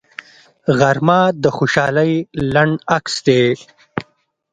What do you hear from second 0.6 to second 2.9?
غرمه د خوشحالۍ لنډ